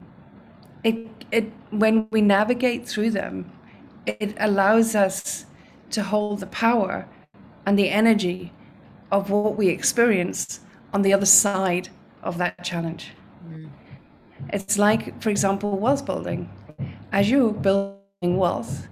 [0.82, 3.52] it, it, when we navigate through them,
[4.06, 5.46] it allows us
[5.90, 7.06] to hold the power
[7.66, 8.52] and the energy
[9.10, 10.60] of what we experience
[10.92, 11.88] on the other side
[12.22, 13.12] of that challenge.
[13.48, 13.68] Mm.
[14.52, 16.50] It's like, for example, wealth building.
[17.12, 18.88] As you're building wealth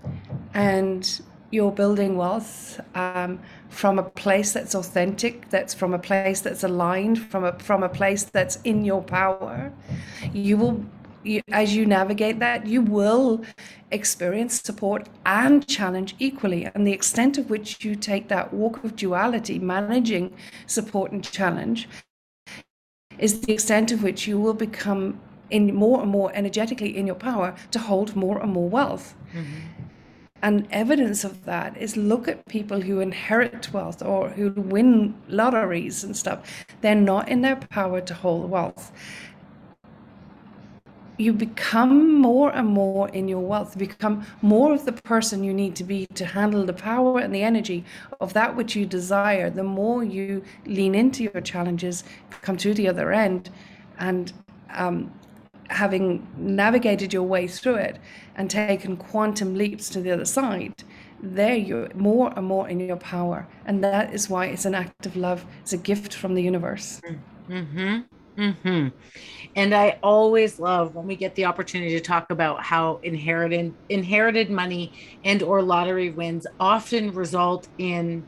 [0.55, 1.21] and
[1.51, 7.19] you're building wealth um, from a place that's authentic, that's from a place that's aligned,
[7.19, 9.73] from a from a place that's in your power,
[10.33, 10.85] you will
[11.23, 13.43] you, as you navigate that, you will
[13.91, 16.65] experience support and challenge equally.
[16.75, 20.35] And the extent of which you take that walk of duality, managing
[20.67, 21.89] support and challenge,
[23.19, 27.17] is the extent of which you will become in more and more energetically in your
[27.17, 29.15] power to hold more and more wealth.
[29.35, 29.85] Mm-hmm.
[30.43, 36.03] And evidence of that is look at people who inherit wealth or who win lotteries
[36.03, 36.65] and stuff.
[36.81, 38.91] They're not in their power to hold wealth
[41.21, 45.53] you become more and more in your wealth, you become more of the person you
[45.53, 47.85] need to be to handle the power and the energy
[48.21, 49.51] of that which you desire.
[49.51, 52.05] The more you lean into your challenges,
[52.43, 53.51] come through the other end,
[53.99, 54.33] and
[54.75, 55.13] um,
[55.69, 57.99] having navigated your way through it
[58.35, 60.75] and taken quantum leaps to the other side,
[61.23, 63.47] there you're more and more in your power.
[63.67, 65.45] And that is why it's an act of love.
[65.61, 67.01] It's a gift from the universe.
[67.49, 68.01] Mm-hmm.
[68.39, 68.89] Mm-hmm.
[69.57, 74.51] And I always love when we get the opportunity to talk about how inherited inherited
[74.51, 74.93] money
[75.25, 78.25] and or lottery wins often result in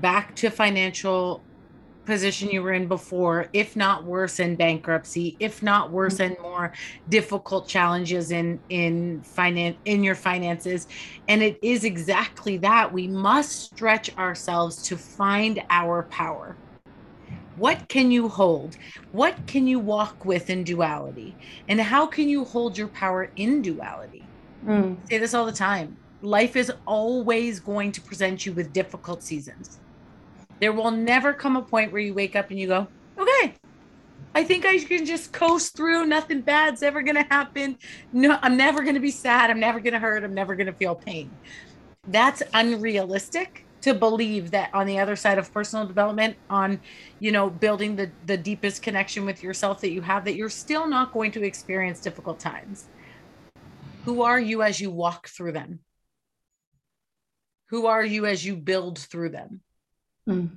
[0.00, 1.46] back to financial
[2.04, 6.72] position you were in before, if not worse in bankruptcy, if not worse and more
[7.08, 10.86] difficult challenges in in finance in your finances.
[11.28, 12.92] And it is exactly that.
[12.92, 16.58] We must stretch ourselves to find our power.
[17.56, 18.76] What can you hold?
[19.12, 21.34] What can you walk with in duality?
[21.68, 24.24] And how can you hold your power in duality?
[24.66, 24.96] Mm.
[25.08, 25.96] Say this all the time.
[26.22, 29.78] Life is always going to present you with difficult seasons
[30.60, 32.86] there will never come a point where you wake up and you go,
[33.18, 33.54] okay,
[34.34, 36.06] I think I can just coast through.
[36.06, 37.76] Nothing bad's ever going to happen.
[38.12, 39.50] No, I'm never going to be sad.
[39.50, 40.24] I'm never going to hurt.
[40.24, 41.30] I'm never going to feel pain.
[42.08, 46.80] That's unrealistic to believe that on the other side of personal development on
[47.20, 50.86] you know building the the deepest connection with yourself that you have that you're still
[50.86, 52.88] not going to experience difficult times
[54.04, 55.78] who are you as you walk through them
[57.70, 59.60] who are you as you build through them
[60.28, 60.50] Mm.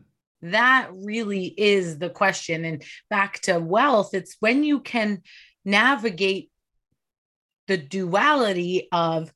[0.44, 2.64] That really is the question.
[2.64, 5.22] And back to wealth, it's when you can
[5.66, 6.52] navigate
[7.68, 9.34] the duality of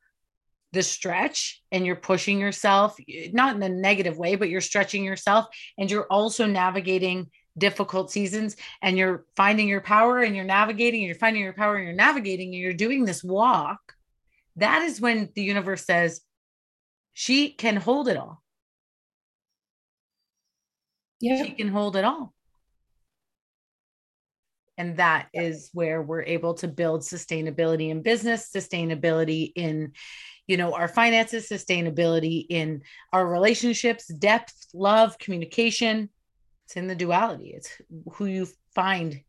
[0.74, 2.96] the stretch and you're pushing yourself,
[3.34, 8.56] not in a negative way, but you're stretching yourself and you're also navigating difficult seasons
[8.82, 11.96] and you're finding your power and you're navigating, and you're finding your power and you're
[11.96, 13.80] navigating and you're doing this walk.
[14.56, 16.22] That is when the universe says,
[17.14, 18.42] she can hold it all
[21.20, 21.44] yeah.
[21.44, 22.34] she can hold it all
[24.78, 29.92] and that is where we're able to build sustainability in business sustainability in
[30.52, 32.82] you know our finances sustainability in
[33.14, 36.10] our relationships depth love communication.
[36.66, 37.54] It's in the duality.
[37.56, 37.70] It's
[38.14, 39.22] who you find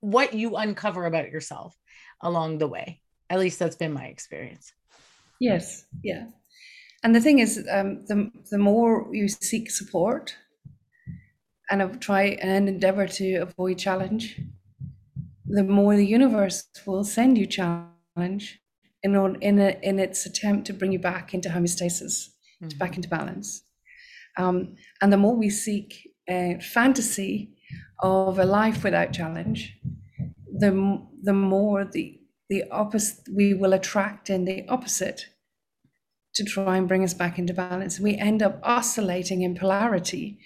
[0.00, 1.74] what you uncover about yourself
[2.20, 3.00] along the way.
[3.30, 4.72] At least that's been my experience.
[5.40, 5.84] Yes.
[6.02, 6.26] Yeah.
[7.02, 10.34] And the thing is um, the, the more you seek support
[11.70, 14.40] and try and endeavor to avoid challenge,
[15.46, 18.60] the more the universe will send you challenge
[19.02, 22.28] in in a, in its attempt to bring you back into homeostasis,
[22.62, 22.78] mm-hmm.
[22.78, 23.62] back into balance.
[24.36, 27.56] Um, and the more we seek a fantasy
[28.00, 29.76] of a life without challenge,
[30.58, 35.26] the the more the the opposite we will attract in the opposite
[36.34, 37.98] to try and bring us back into balance.
[37.98, 40.38] We end up oscillating in polarity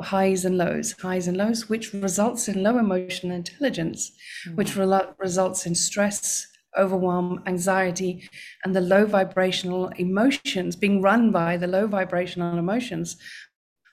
[0.00, 4.12] highs and lows, highs and lows, which results in low emotional intelligence,
[4.46, 4.56] mm-hmm.
[4.56, 6.46] which re- results in stress,
[6.78, 8.28] overwhelm, anxiety,
[8.64, 13.16] and the low vibrational emotions being run by the low vibrational emotions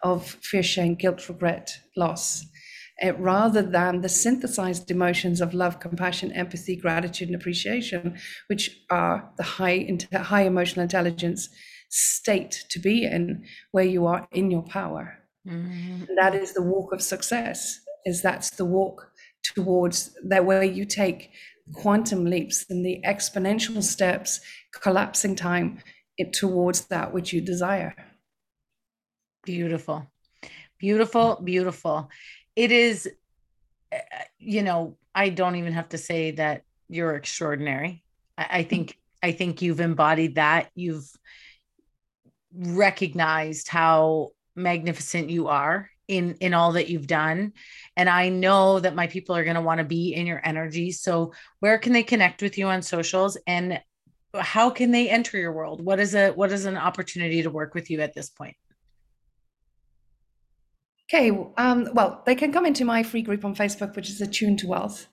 [0.04, 2.46] of fear, shame, guilt, regret, loss.
[3.04, 8.18] Uh, rather than the synthesized emotions of love, compassion, empathy, gratitude, and appreciation,
[8.48, 11.50] which are the high, high emotional intelligence
[11.90, 15.18] state to be in, where you are in your power.
[15.46, 16.06] Mm-hmm.
[16.16, 17.80] That is the walk of success.
[18.06, 19.12] Is that's the walk
[19.44, 21.32] towards that where you take
[21.74, 25.80] quantum leaps and the exponential steps, collapsing time
[26.18, 27.96] it towards that which you desire.
[29.44, 30.08] Beautiful,
[30.80, 32.10] beautiful, beautiful.
[32.56, 33.10] It is,
[33.92, 34.00] eh,
[34.40, 38.04] you know, I don't even have to say that you're extraordinary.
[38.38, 40.70] I think I think you've embodied that.
[40.76, 41.10] You've
[42.54, 47.54] recognized how magnificent you are in in all that you've done.
[47.98, 50.92] And i know that my people are going to want to be in your energy.
[50.92, 53.38] So where can they connect with you on socials?
[53.48, 53.82] And
[54.38, 55.84] how can they enter your world?
[55.84, 58.56] What is a what is an opportunity to work with you at this point?
[61.12, 64.58] Okay um, well they can come into my free group on facebook which is attuned
[64.60, 65.08] to wealth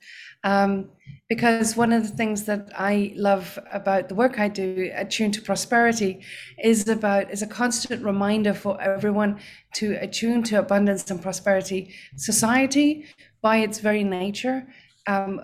[0.45, 0.91] um,
[1.29, 5.43] because one of the things that I love about the work I do, Attune to
[5.43, 6.21] Prosperity,
[6.63, 9.41] is about is a constant reminder for everyone
[9.75, 11.95] to attune to abundance and prosperity.
[12.17, 13.07] Society,
[13.41, 14.67] by its very nature,
[15.07, 15.41] um,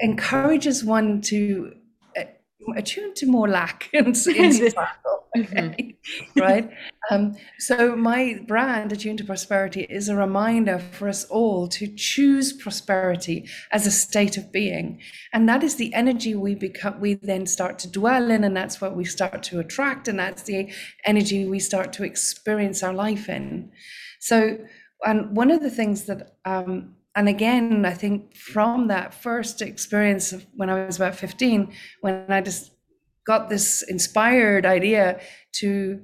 [0.00, 1.74] encourages one to
[2.76, 4.14] attune to more lack and
[5.36, 6.40] mm-hmm.
[6.40, 6.70] right?
[7.10, 12.52] Um, so my brand, Attuned to Prosperity, is a reminder for us all to choose
[12.52, 15.00] prosperity as a state of being,
[15.32, 17.00] and that is the energy we become.
[17.00, 20.42] We then start to dwell in, and that's what we start to attract, and that's
[20.42, 20.72] the
[21.04, 23.72] energy we start to experience our life in.
[24.20, 24.58] So,
[25.04, 30.32] and one of the things that um, and again, I think from that first experience
[30.32, 32.72] of when I was about 15, when I just
[33.26, 35.20] got this inspired idea
[35.60, 36.00] to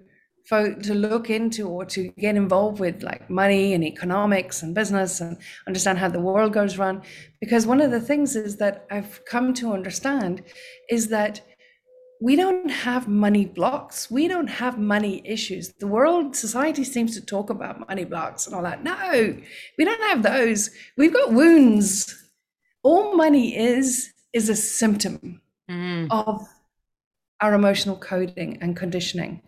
[0.49, 5.37] to look into or to get involved with like money and economics and business and
[5.67, 7.03] understand how the world goes run
[7.39, 10.43] because one of the things is that i've come to understand
[10.89, 11.43] is that
[12.21, 17.25] we don't have money blocks we don't have money issues the world society seems to
[17.25, 19.37] talk about money blocks and all that no
[19.79, 22.29] we don't have those we've got wounds
[22.83, 25.41] all money is is a symptom
[25.71, 26.07] mm.
[26.11, 26.47] of
[27.41, 29.43] our emotional coding and conditioning.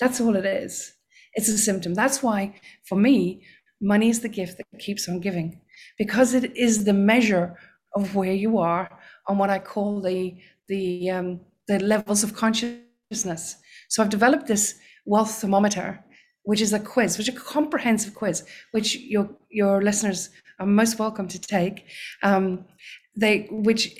[0.00, 0.94] That's all it is.
[1.34, 1.94] It's a symptom.
[1.94, 3.42] That's why, for me,
[3.80, 5.60] money is the gift that keeps on giving
[5.98, 7.56] because it is the measure
[7.94, 8.90] of where you are
[9.26, 10.36] on what I call the
[10.68, 13.56] the um, the levels of consciousness.
[13.88, 16.04] So I've developed this wealth thermometer,
[16.42, 20.98] which is a quiz, which is a comprehensive quiz, which your your listeners are most
[20.98, 21.86] welcome to take.
[22.22, 22.64] Um,
[23.16, 23.96] they which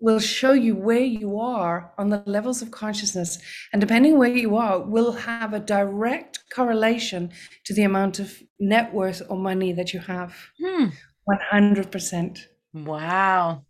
[0.00, 3.38] will show you where you are on the levels of consciousness.
[3.72, 7.32] And depending where you are, will have a direct correlation
[7.64, 10.34] to the amount of net worth or money that you have.
[10.62, 10.86] Hmm.
[11.52, 12.38] 100%.
[12.72, 13.65] Wow.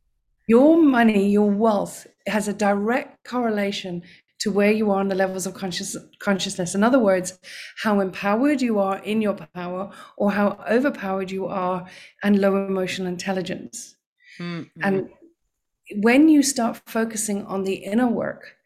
[0.46, 4.02] Your money, your wealth has a direct correlation
[4.38, 6.74] to where you are on the levels of conscious, consciousness.
[6.74, 7.38] In other words,
[7.82, 11.86] how empowered you are in your power or how overpowered you are
[12.22, 13.96] and low emotional intelligence.
[14.38, 14.80] Mm-hmm.
[14.82, 15.08] And
[16.02, 18.56] when you start focusing on the inner work,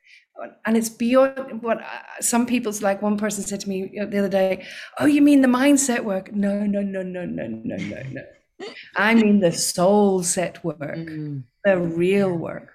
[0.64, 1.80] and it's beyond what
[2.20, 4.66] some people's like one person said to me the other day
[4.98, 8.22] oh you mean the mindset work no no no no no no no no
[8.96, 11.42] i mean the soul set work mm.
[11.64, 12.72] The real work.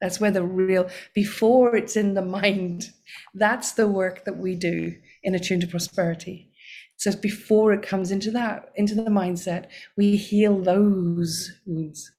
[0.00, 2.90] That's where the real before it's in the mind
[3.34, 6.50] that's the work that we do in Attuned to prosperity.
[6.96, 9.66] So before it comes into that into the mindset
[9.96, 12.10] we heal those wounds.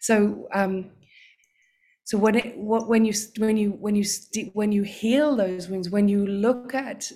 [0.00, 0.90] So um,
[2.04, 4.04] so when it what when you when you when you
[4.52, 7.10] when you heal those wounds, when you look at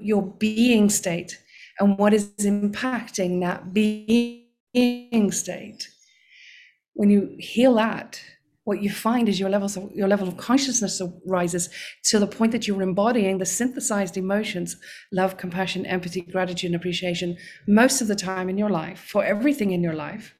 [0.00, 1.42] your being state
[1.78, 5.88] and what is impacting that being state,
[6.94, 8.20] when you heal that,
[8.64, 11.68] what you find is your levels of your level of consciousness rises
[12.04, 14.76] to the point that you're embodying the synthesized emotions
[15.10, 17.36] love compassion empathy gratitude and appreciation
[17.66, 20.34] most of the time in your life for everything in your life.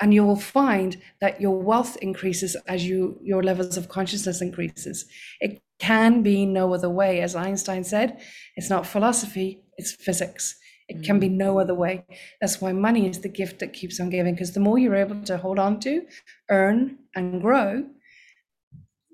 [0.00, 5.06] And you will find that your wealth increases as you your levels of consciousness increases.
[5.40, 7.20] It can be no other way.
[7.20, 8.20] As einstein said
[8.54, 10.56] it's not philosophy it's physics
[10.88, 11.36] it can be mm.
[11.36, 12.04] no other way
[12.40, 15.20] that's why money is the gift that keeps on giving because the more you're able
[15.22, 16.02] to hold on to
[16.50, 17.84] earn and grow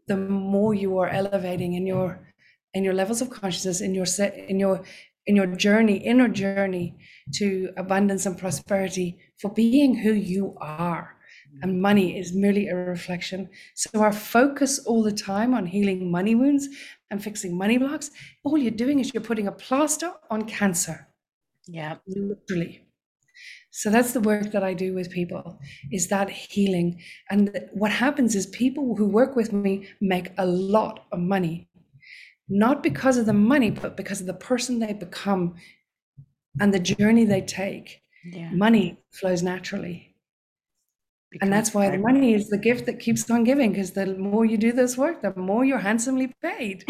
[0.08, 2.20] the more you are elevating in your
[2.74, 4.82] in your levels of consciousness in your set in your
[5.26, 6.96] in your journey inner journey
[7.34, 11.16] to abundance and prosperity for being who you are.
[11.62, 11.80] And mm.
[11.80, 13.48] money is merely a reflection.
[13.74, 16.68] So, our focus all the time on healing money wounds
[17.10, 18.10] and fixing money blocks,
[18.42, 21.08] all you're doing is you're putting a plaster on cancer.
[21.66, 21.96] Yeah.
[22.06, 22.86] Literally.
[23.70, 25.58] So that's the work that I do with people
[25.90, 27.00] is that healing.
[27.30, 31.68] And what happens is people who work with me make a lot of money,
[32.48, 35.54] not because of the money, but because of the person they become
[36.60, 38.50] and the journey they take, yeah.
[38.52, 40.14] money flows naturally.
[41.30, 44.14] Because and that's why the money is the gift that keeps on giving because the
[44.16, 46.84] more you do this work, the more you're handsomely paid.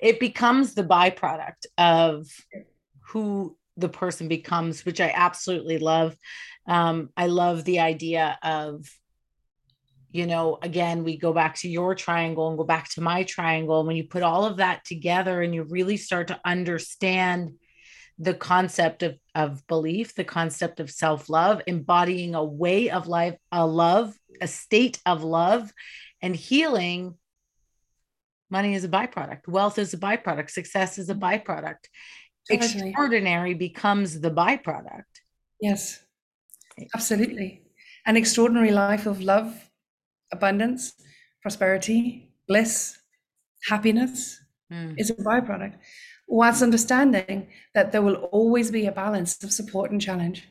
[0.00, 2.26] it becomes the byproduct of
[3.10, 6.16] who the person becomes, which I absolutely love.
[6.66, 8.86] Um, I love the idea of,
[10.10, 13.80] you know, again, we go back to your triangle and go back to my triangle.
[13.80, 17.52] And When you put all of that together and you really start to understand
[18.18, 23.36] the concept of, of belief, the concept of self love, embodying a way of life,
[23.50, 25.72] a love, a state of love
[26.20, 27.14] and healing.
[28.50, 31.86] Money is a byproduct, wealth is a byproduct, success is a byproduct.
[32.50, 32.90] Totally.
[32.90, 35.04] Extraordinary becomes the byproduct.
[35.60, 36.00] Yes,
[36.94, 37.62] absolutely.
[38.06, 39.70] An extraordinary life of love,
[40.32, 40.94] abundance,
[41.42, 42.96] prosperity, bliss,
[43.68, 44.40] happiness
[44.72, 44.94] mm.
[44.98, 45.74] is a byproduct
[46.30, 50.48] whilst understanding that there will always be a balance of support and challenge.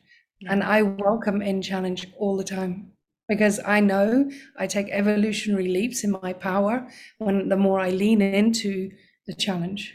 [0.48, 2.92] And I welcome in challenge all the time
[3.28, 6.86] because I know I take evolutionary leaps in my power
[7.18, 8.90] when the more I lean into
[9.26, 9.94] the challenge.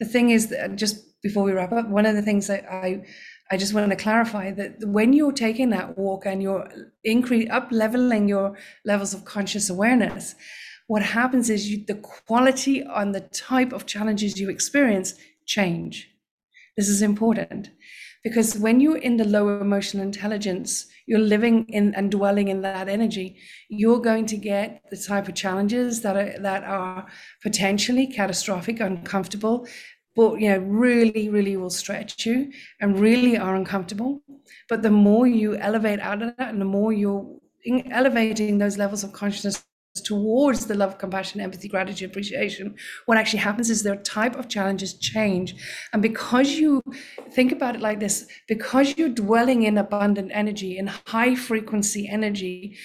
[0.00, 3.04] The thing is that just before we wrap up, one of the things that I
[3.50, 6.68] I just want to clarify that when you're taking that walk and you're
[7.04, 10.34] increase up leveling your levels of conscious awareness,
[10.88, 16.10] what happens is you, the quality and the type of challenges you experience change.
[16.76, 17.70] This is important
[18.24, 22.88] because when you're in the lower emotional intelligence, you're living in and dwelling in that
[22.88, 23.38] energy,
[23.68, 27.06] you're going to get the type of challenges that are that are
[27.42, 29.66] potentially catastrophic, uncomfortable,
[30.16, 32.50] but you know, really, really will stretch you
[32.80, 34.22] and really are uncomfortable.
[34.68, 37.26] But the more you elevate out of that and the more you're
[37.90, 39.64] elevating those levels of consciousness
[40.00, 42.74] towards the love, compassion, empathy, gratitude, appreciation,
[43.06, 45.54] what actually happens is their type of challenges change.
[45.92, 46.82] And because you
[47.32, 52.76] think about it like this, because you're dwelling in abundant energy, in high frequency energy,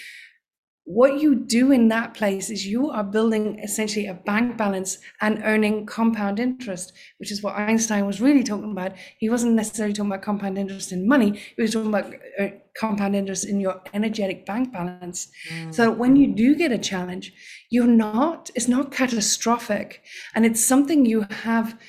[0.93, 5.41] what you do in that place is you are building essentially a bank balance and
[5.43, 8.93] earning compound interest, which is what Einstein was really talking about.
[9.17, 13.15] He wasn't necessarily talking about compound interest in money, he was talking about uh, compound
[13.15, 15.29] interest in your energetic bank balance.
[15.49, 15.73] Mm.
[15.73, 17.33] So when you do get a challenge,
[17.69, 20.03] you're not, it's not catastrophic.
[20.35, 21.79] And it's something you have,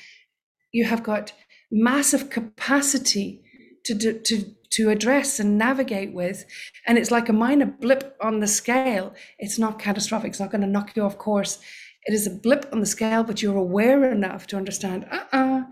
[0.71, 1.33] you have got
[1.71, 3.41] massive capacity
[3.85, 6.45] to do, to to address and navigate with.
[6.87, 9.13] And it's like a minor blip on the scale.
[9.39, 11.59] It's not catastrophic, it's not going to knock you off course.
[12.05, 15.59] It is a blip on the scale, but you're aware enough to understand, uh uh-uh,
[15.59, 15.63] uh,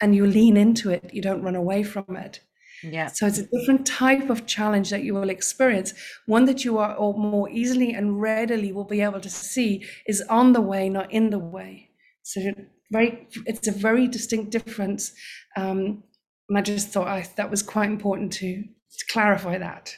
[0.00, 1.10] and you lean into it.
[1.12, 2.40] You don't run away from it.
[2.82, 3.08] Yeah.
[3.08, 5.94] So it's a different type of challenge that you will experience.
[6.26, 10.52] One that you are more easily and readily will be able to see is on
[10.52, 11.90] the way, not in the way.
[12.22, 12.40] So
[12.90, 15.12] very, it's a very distinct difference.
[15.56, 16.02] Um,
[16.48, 19.94] and I just thought I, that was quite important to, to clarify that.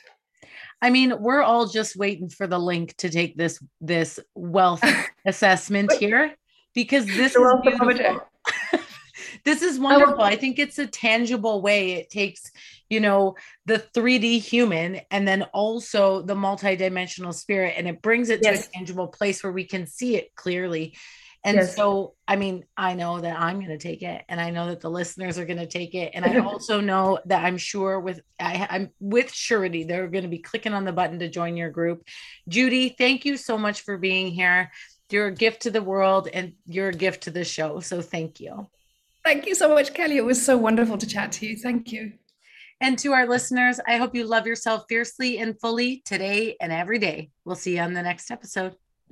[0.82, 4.84] I mean, we're all just waiting for the link to take this this wealth
[5.26, 6.34] assessment here
[6.74, 8.20] because this is beautiful.
[9.44, 10.20] this is wonderful.
[10.20, 11.92] I think it's a tangible way.
[11.92, 12.51] It takes,
[12.90, 18.40] you know, the 3D human and then also the multidimensional spirit and it brings it
[18.42, 18.64] yes.
[18.64, 20.94] to a tangible place where we can see it clearly.
[21.47, 21.76] And yes.
[21.76, 24.80] so, I mean, I know that I'm going to take it, and I know that
[24.80, 28.20] the listeners are going to take it, and I also know that I'm sure with
[28.40, 31.70] I, I'm with surety they're going to be clicking on the button to join your
[31.70, 32.03] group.
[32.49, 34.72] Judy, thank you so much for being here.
[35.09, 37.78] You're a gift to the world, and you're a gift to the show.
[37.78, 38.66] So thank you.
[39.22, 40.16] Thank you so much, Kelly.
[40.16, 41.57] It was so wonderful to chat to you.
[41.57, 42.14] Thank you.
[42.80, 46.99] And to our listeners, I hope you love yourself fiercely and fully today and every
[46.99, 47.30] day.
[47.44, 48.74] We'll see you on the next episode.